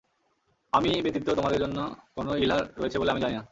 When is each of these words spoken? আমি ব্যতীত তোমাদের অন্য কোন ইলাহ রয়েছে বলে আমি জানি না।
আমি 0.73 0.89
ব্যতীত 1.03 1.27
তোমাদের 1.29 1.61
অন্য 1.63 1.79
কোন 2.15 2.27
ইলাহ 2.37 2.57
রয়েছে 2.77 2.97
বলে 2.99 3.11
আমি 3.11 3.21
জানি 3.21 3.35
না। 3.35 3.43